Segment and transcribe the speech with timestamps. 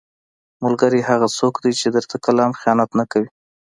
[0.63, 3.29] ملګری هغه څوک دی چې درته کله هم خیانت نه کوي.